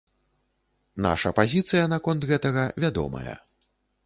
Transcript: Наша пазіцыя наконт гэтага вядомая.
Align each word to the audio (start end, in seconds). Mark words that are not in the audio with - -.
Наша 1.05 1.31
пазіцыя 1.39 1.83
наконт 1.93 2.21
гэтага 2.33 2.65
вядомая. 2.87 3.37